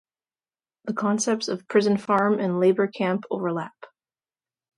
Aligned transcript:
The 0.85 0.95
concepts 0.95 1.47
of 1.47 1.67
prison 1.67 1.95
farm 1.95 2.39
and 2.39 2.59
labor 2.59 2.87
camp 2.87 3.23
overlap. 3.29 3.85